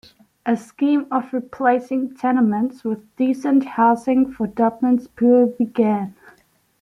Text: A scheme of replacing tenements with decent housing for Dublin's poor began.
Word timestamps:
A 0.47 0.57
scheme 0.57 1.05
of 1.11 1.31
replacing 1.31 2.15
tenements 2.15 2.83
with 2.83 3.15
decent 3.17 3.63
housing 3.65 4.31
for 4.33 4.47
Dublin's 4.47 5.07
poor 5.07 5.45
began. 5.45 6.15